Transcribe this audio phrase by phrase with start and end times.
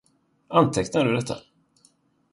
[0.61, 1.37] Antecknar du detta?